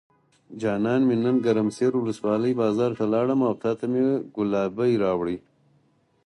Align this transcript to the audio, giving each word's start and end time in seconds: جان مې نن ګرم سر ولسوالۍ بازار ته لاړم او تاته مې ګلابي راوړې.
جان 0.61 0.85
مې 1.07 1.15
نن 1.23 1.35
ګرم 1.45 1.67
سر 1.77 1.91
ولسوالۍ 1.97 2.53
بازار 2.61 2.91
ته 2.99 3.05
لاړم 3.13 3.39
او 3.47 3.53
تاته 3.63 3.85
مې 3.91 4.03
ګلابي 4.35 4.93
راوړې. 5.03 5.37